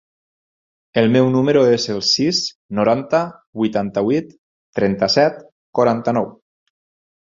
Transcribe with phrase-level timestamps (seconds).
[1.01, 2.41] El meu número es el sis,
[2.81, 3.23] noranta,
[3.63, 4.35] vuitanta-vuit,
[4.83, 5.43] trenta-set,
[5.83, 6.37] quaranta-nou.